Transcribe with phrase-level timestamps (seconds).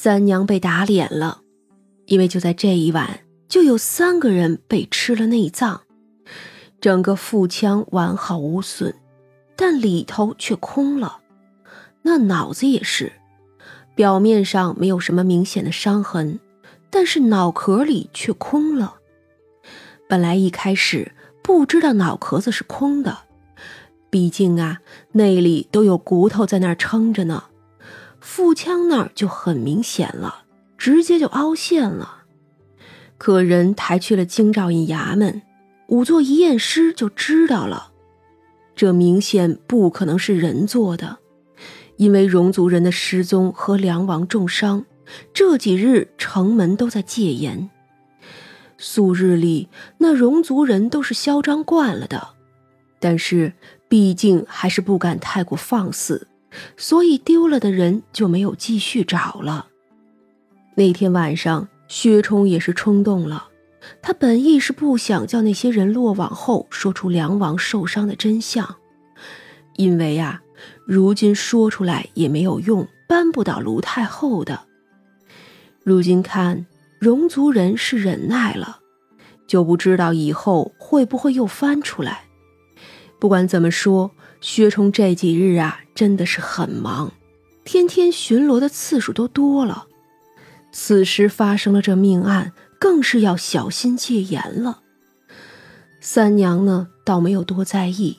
[0.00, 1.40] 三娘被打脸了，
[2.06, 5.80] 因为就在这一晚，就有三个人被吃了内脏，
[6.80, 8.94] 整个腹腔完好无损，
[9.56, 11.18] 但里头却空了。
[12.02, 13.12] 那脑子也是，
[13.96, 16.38] 表面上没有什么明显的伤痕，
[16.90, 18.98] 但是脑壳里却空了。
[20.08, 21.10] 本来一开始
[21.42, 23.18] 不知道脑壳子是空的，
[24.10, 24.78] 毕竟啊，
[25.10, 27.46] 那里都有骨头在那儿撑着呢。
[28.20, 30.44] 腹腔那儿就很明显了，
[30.76, 32.24] 直接就凹陷了。
[33.16, 35.42] 可人抬去了京兆尹衙门，
[35.88, 37.92] 仵作一验尸就知道了，
[38.76, 41.18] 这明显不可能是人做的，
[41.96, 44.84] 因为戎族人的失踪和梁王重伤，
[45.34, 47.68] 这几日城门都在戒严。
[48.76, 52.28] 素日里那戎族人都是嚣张惯了的，
[53.00, 53.52] 但是
[53.88, 56.27] 毕竟还是不敢太过放肆。
[56.76, 59.66] 所以丢了的人就没有继续找了。
[60.74, 63.48] 那天晚上，薛冲也是冲动了。
[64.02, 68.76] 他本意是不想叫那些人落网后说出梁王受伤的真相，
[69.76, 70.42] 因为啊，
[70.86, 74.60] 如今说出来也没有用，扳不倒卢太后的。
[75.82, 76.66] 如今看
[76.98, 78.80] 戎族人是忍耐了，
[79.46, 82.24] 就不知道以后会不会又翻出来。
[83.18, 84.10] 不管怎么说。
[84.40, 87.12] 薛冲这几日啊，真的是很忙，
[87.64, 89.86] 天天巡逻的次数都多了。
[90.70, 94.82] 此时发生了这命案，更是要小心戒严了。
[96.00, 98.18] 三娘呢，倒没有多在意，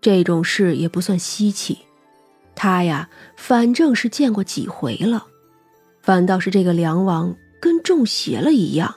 [0.00, 1.78] 这种事也不算稀奇。
[2.54, 5.26] 她呀，反正是见过几回了。
[6.02, 8.94] 反倒是这个梁王跟中邪了一样，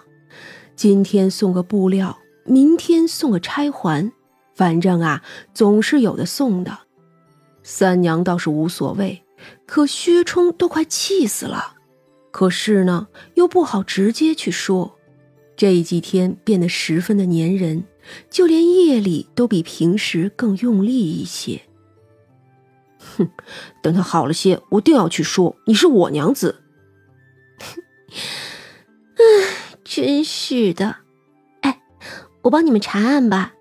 [0.76, 4.12] 今天送个布料，明天送个钗环。
[4.56, 5.24] 反正啊，
[5.54, 6.80] 总是有的送的。
[7.64, 9.24] 三娘倒是无所谓，
[9.66, 11.76] 可薛冲都快气死了。
[12.32, 14.98] 可是呢，又不好直接去说。
[15.56, 17.86] 这几天变得十分的粘人，
[18.30, 21.62] 就连夜里都比平时更用力一些。
[22.98, 23.30] 哼，
[23.82, 26.64] 等他好了些，我定要去说你是我娘子。
[29.16, 30.98] 唉，真是的。
[31.62, 31.82] 哎，
[32.42, 33.54] 我帮你们查案吧。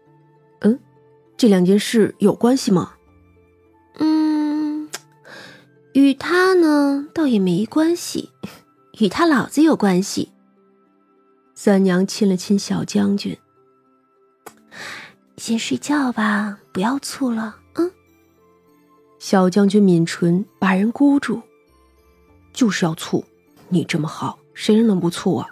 [1.42, 2.92] 这两件事有关系吗？
[3.98, 4.88] 嗯，
[5.92, 8.30] 与他呢倒也没关系，
[9.00, 10.30] 与他老子有关系。
[11.56, 13.36] 三娘亲了亲小将军，
[15.36, 17.56] 先睡觉吧，不要醋了。
[17.74, 17.90] 嗯。
[19.18, 21.42] 小将军抿唇，把人箍住，
[22.52, 23.24] 就是要醋。
[23.68, 25.48] 你这么好，谁人能不醋啊？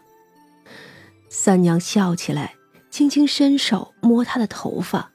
[1.29, 2.55] 三娘笑起来，
[2.91, 5.11] 轻轻伸手摸他的头发。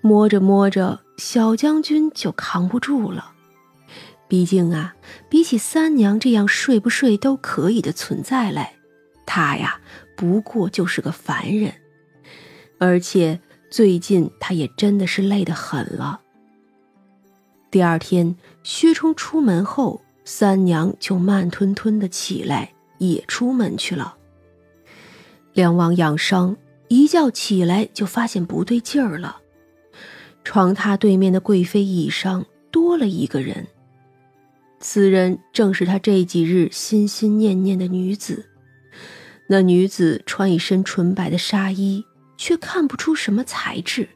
[0.00, 3.32] 摸着摸着，小将军就扛不住了。
[4.28, 4.94] 毕竟啊，
[5.28, 8.74] 比起三娘这样睡不睡都可以的存在来，
[9.26, 9.80] 他呀
[10.16, 11.72] 不过就是个凡人。
[12.78, 16.20] 而且最近他也真的是累得很了。
[17.70, 24.16] 第二天，薛冲出门后，三娘就慢吞吞的起来，也出门去了。
[25.54, 26.56] 梁王养伤，
[26.88, 29.40] 一觉起来就发现不对劲儿了。
[30.48, 33.66] 床榻对面的贵妃椅上多了一个人，
[34.80, 38.46] 此人正是他这几日心心念念的女子。
[39.46, 42.02] 那女子穿一身纯白的纱衣，
[42.38, 44.08] 却看不出什么材质，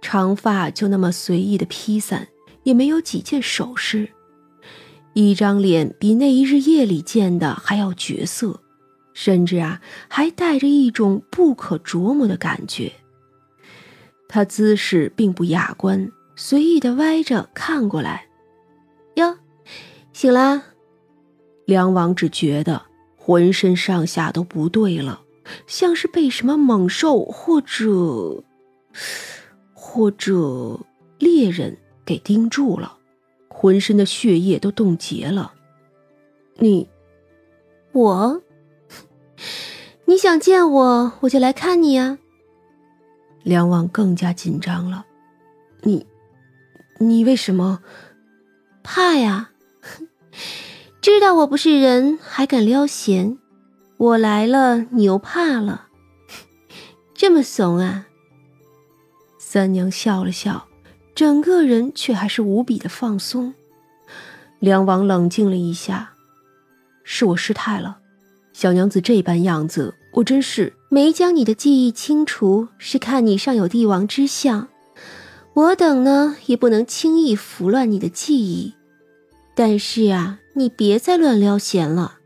[0.00, 2.28] 长发就那么随意的披散，
[2.62, 4.10] 也没有几件首饰，
[5.12, 8.60] 一张脸比那一日夜里见的还要绝色，
[9.12, 12.92] 甚至啊，还带着一种不可琢磨的感觉。
[14.34, 18.28] 他姿势并不雅观，随意的歪着看过来。
[19.16, 19.36] 哟，
[20.14, 20.62] 醒了。
[21.66, 22.80] 梁王只觉得
[23.14, 25.20] 浑身上下都不对了，
[25.66, 28.42] 像是被什么猛兽或者
[29.74, 30.80] 或者
[31.18, 31.76] 猎人
[32.06, 32.96] 给盯住了，
[33.48, 35.52] 浑身的血液都冻结了。
[36.56, 36.88] 你，
[37.92, 38.42] 我，
[40.06, 42.16] 你想见我，我就来看你啊。
[43.42, 45.04] 梁王更加紧张了，
[45.82, 46.06] 你，
[46.98, 47.82] 你为什么
[48.82, 49.50] 怕呀？
[51.02, 53.38] 知道我不是人，还敢撩闲？
[53.96, 55.88] 我来了，你又怕了？
[57.14, 58.06] 这么怂啊？
[59.38, 60.68] 三娘笑了笑，
[61.14, 63.54] 整个人却还是无比的放松。
[64.60, 66.14] 梁王冷静了一下，
[67.02, 67.98] 是我失态了，
[68.52, 69.96] 小娘子这般样子。
[70.12, 74.68] 我真是没将你的记忆清除，是看你尚有帝王之相。
[75.54, 78.74] 我等呢，也不能轻易拂乱你的记忆。
[79.54, 82.18] 但是啊，你别再乱撩弦了。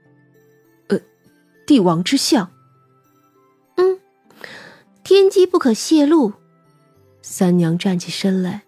[0.89, 1.01] 呃，
[1.67, 2.51] 帝王之相。
[3.77, 4.01] 嗯，
[5.03, 6.33] 天机不可泄露。
[7.23, 8.63] 三娘站起身来。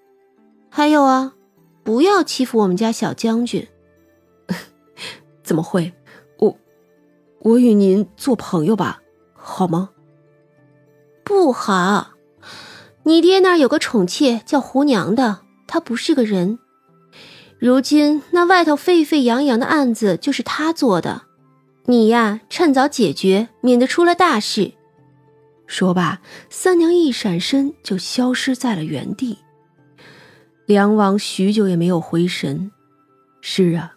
[0.68, 1.34] 还有啊，
[1.82, 3.66] 不要欺负我们家小将军。
[5.42, 5.92] 怎么会？
[6.38, 6.58] 我，
[7.40, 9.00] 我与您做朋友吧，
[9.48, 9.90] 好吗？
[11.24, 12.10] 不好。
[13.04, 16.58] 你爹那儿有个宠妾叫胡娘的，她不是个人。
[17.58, 21.22] 如今那外头沸沸扬扬的案子就是他做的，
[21.86, 24.74] 你呀，趁早解决，免得出了大事。
[25.66, 26.20] 说罢，
[26.50, 29.38] 三娘一闪身就消失在了原地。
[30.66, 32.70] 梁王许久也没有回神。
[33.40, 33.94] 是啊，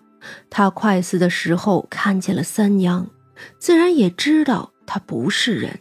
[0.49, 3.07] 他快死的时候看见了三娘，
[3.59, 5.79] 自然也知道她不是人。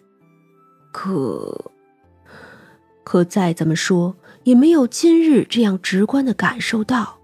[0.93, 1.73] 可，
[3.03, 4.15] 可再怎么说，
[4.45, 7.19] 也没有今日这样直观的感受到。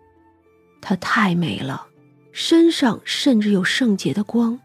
[0.80, 1.86] 她太美了，
[2.32, 4.58] 身上甚至有圣洁的光。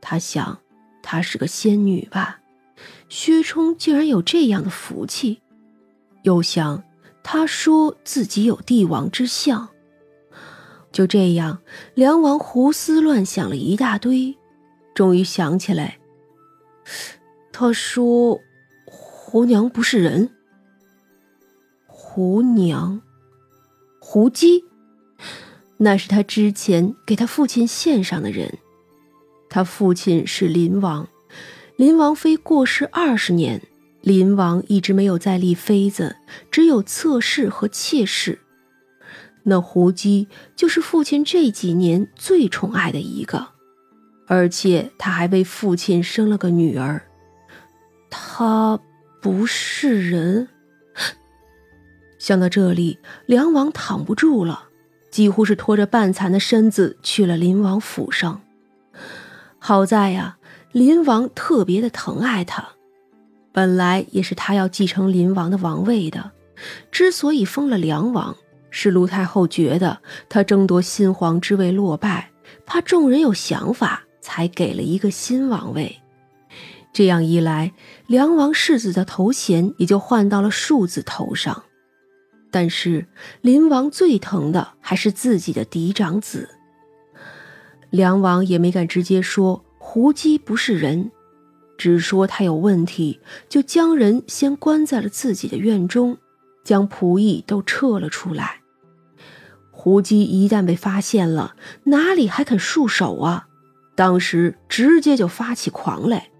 [0.00, 0.58] 他想，
[1.02, 2.40] 她是个仙女吧？
[3.10, 5.42] 薛冲竟然有这样的福气。
[6.22, 6.82] 又想。
[7.22, 9.68] 他说自己有帝王之相，
[10.90, 11.60] 就这样，
[11.92, 14.34] 梁王胡思乱想了一大堆，
[14.94, 15.99] 终于想起来。
[17.52, 18.40] 他说
[18.86, 20.30] ：“胡娘不是人。”
[21.86, 23.00] 胡娘，
[24.00, 24.64] 胡姬，
[25.76, 28.58] 那是他之前给他父亲献上的人。
[29.48, 31.08] 他父亲是林王，
[31.76, 33.62] 林王妃过世二十年。
[34.00, 36.16] 林王一直没有再立妃子，
[36.50, 38.38] 只有侧室和妾室。
[39.42, 40.26] 那胡姬
[40.56, 43.48] 就是父亲这几年最宠爱的一个，
[44.30, 47.02] 而且他还为父亲生了个女儿。
[48.08, 48.78] 他
[49.20, 50.46] 不是人。
[52.16, 54.68] 想到这里，梁王躺不住了，
[55.10, 58.40] 几乎是拖着半残的身子去了林王府上。
[59.58, 60.38] 好在呀，
[60.70, 62.68] 林王特别的疼爱他。
[63.50, 66.30] 本来也是他要继承林王的王位的，
[66.92, 68.36] 之所以封了梁王，
[68.70, 69.98] 是卢太后觉得
[70.28, 72.30] 他争夺新皇之位落败，
[72.64, 76.00] 怕众人有想法，才给了一个新王位。
[76.92, 77.72] 这样一来，
[78.06, 81.64] 梁王世子的头衔也就换到了庶子头上。
[82.50, 83.06] 但是
[83.40, 86.48] 林王最疼的还是自己的嫡长子。
[87.90, 91.12] 梁王也没敢直接说胡姬不是人。
[91.78, 96.18] 只说他有问题，就将人先关在了自己的院中，
[96.62, 98.60] 将仆役都撤了出来。
[99.70, 103.46] 胡姬一旦被发现了，哪里还肯束手啊？
[104.00, 106.30] 当时直接就发起狂来。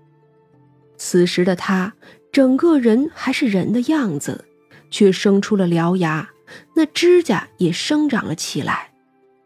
[0.97, 1.93] 此时的他，
[2.33, 4.47] 整个人还是人的样子，
[4.91, 6.31] 却生出了獠牙，
[6.75, 8.93] 那指甲也生长了起来。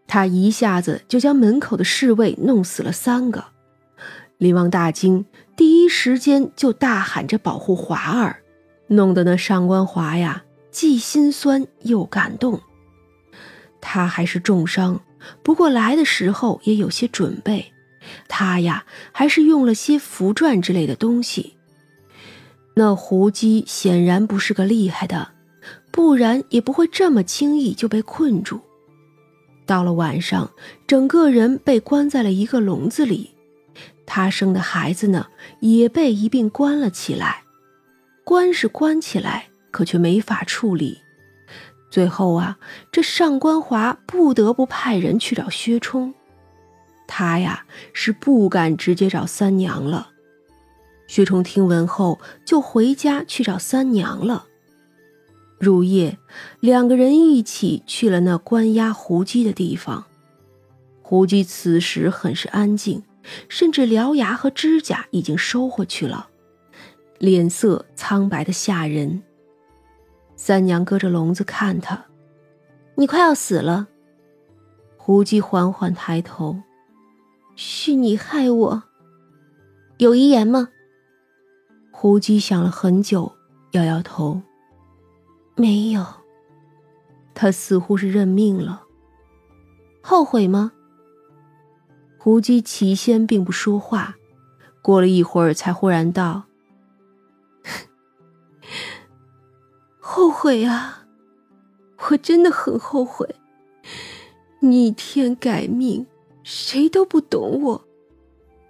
[0.07, 3.47] 他一下子就将门口的侍卫弄死了三个。
[4.39, 5.27] 林王大惊。
[5.57, 8.37] 第一时间就大喊着保护华儿，
[8.87, 12.61] 弄得那上官华呀既心酸又感动。
[13.81, 15.01] 他还是重伤，
[15.43, 17.73] 不过来的时候也有些准备。
[18.29, 21.55] 他呀还是用了些符篆之类的东西。
[22.77, 25.33] 那胡姬显然不是个厉害的，
[25.91, 28.61] 不然也不会这么轻易就被困住。
[29.67, 30.51] 到了晚上，
[30.87, 33.31] 整个人被关在了一个笼子里。
[34.07, 35.29] 他生的孩子呢，
[35.61, 37.45] 也被一并关了起来。
[38.25, 40.99] 关是关起来，可却没法处理。
[41.91, 42.59] 最后啊，
[42.91, 46.13] 这上官华不得不派人去找薛冲。
[47.07, 50.11] 他呀，是不敢直接找三娘了。
[51.07, 54.47] 薛冲听闻后，就回家去找三娘了。
[55.59, 56.19] 入夜，
[56.61, 60.07] 两个人一起去了那关押胡姬的地方。
[61.03, 63.03] 胡姬此时很是安静。
[63.49, 66.29] 甚至獠牙和指甲已经收回去了，
[67.19, 69.23] 脸色苍白的吓人。
[70.37, 72.05] 三娘隔着笼子看他，
[72.97, 73.89] 你快要死了。
[74.99, 76.61] 胡姬缓缓抬头，
[77.57, 78.83] 是你害我。
[79.99, 80.71] 有遗言吗？
[81.91, 83.33] 胡姬想了很久，
[83.73, 84.41] 摇摇头，
[85.57, 86.05] 没有。
[87.35, 88.83] 他似乎是认命了。
[90.03, 90.73] 后悔吗？
[92.19, 94.17] 胡姬起先并不说话，
[94.83, 96.45] 过了一会儿，才忽然道
[100.01, 101.07] ：“后悔啊，
[102.11, 103.37] 我真的很后悔。
[104.61, 106.07] 逆天改命，
[106.45, 107.85] 谁都不懂我，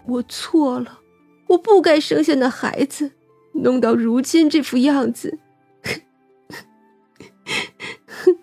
[0.06, 1.00] 我错了，
[1.48, 3.12] 我不该生下那孩子，
[3.52, 5.38] 弄到如今这副样子。”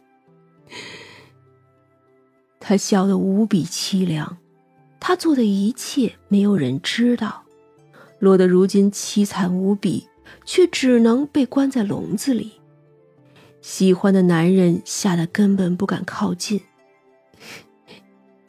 [2.59, 4.37] 他笑得无比凄凉，
[4.99, 7.43] 他做的一切没有人知道，
[8.19, 10.07] 落得如今凄惨无比，
[10.45, 12.51] 却只能被关在笼子里。
[13.61, 16.59] 喜欢的男人吓得根本不敢靠近。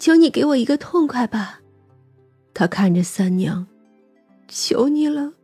[0.03, 1.61] 求你给我一个痛快吧，
[2.53, 3.69] 他看着三娘，
[4.49, 5.35] 求你了。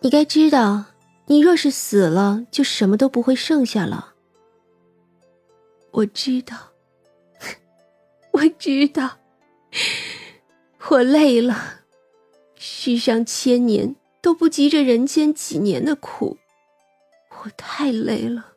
[0.00, 0.86] 你该知道，
[1.26, 4.14] 你若是死了，就什么都不会剩下了。
[5.92, 6.56] 我知道，
[8.34, 9.18] 我知道，
[10.88, 11.82] 我累了。
[12.56, 16.36] 世上千年都不及这人间几年的苦，
[17.44, 18.54] 我太累了。